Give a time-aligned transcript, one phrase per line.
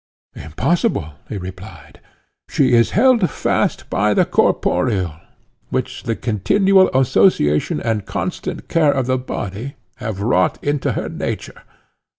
[0.35, 1.99] Impossible, he replied.
[2.49, 5.13] She is held fast by the corporeal,
[5.69, 11.61] which the continual association and constant care of the body have wrought into her nature.